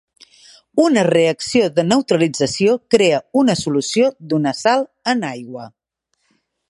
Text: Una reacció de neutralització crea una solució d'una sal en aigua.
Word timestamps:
Una 0.83 1.01
reacció 1.07 1.67
de 1.75 1.85
neutralització 1.89 2.73
crea 2.95 3.19
una 3.43 3.57
solució 3.61 4.09
d'una 4.33 4.55
sal 4.63 4.87
en 5.15 5.23
aigua. 5.33 5.69